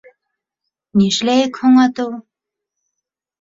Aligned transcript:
—Нишләйек 1.01 1.59
һуң 1.67 1.77
әтеү? 1.85 2.17